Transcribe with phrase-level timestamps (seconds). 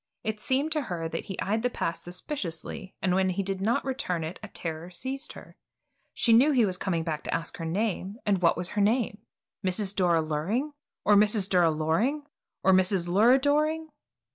[0.23, 3.85] It seemed to her that he eyed the pass suspiciously and when he did not
[3.85, 5.57] return it a terror seized her.
[6.11, 9.19] She knew he was coming back to ask her name, and what was her name?
[9.63, 9.95] Mrs.
[9.95, 10.73] Dora Luring,
[11.05, 11.47] or Mrs.
[11.47, 12.23] Dura Loring,
[12.63, 13.07] or Mrs.
[13.09, 13.89] Lura Doring?